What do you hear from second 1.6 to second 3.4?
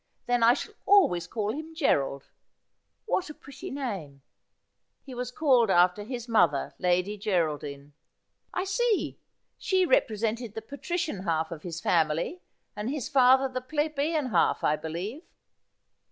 Gerald. What a